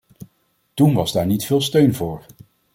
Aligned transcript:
Toen 0.73 0.93
was 0.93 1.11
daar 1.11 1.25
niet 1.25 1.45
veel 1.45 1.61
steun 1.61 1.93
voor. 1.95 2.25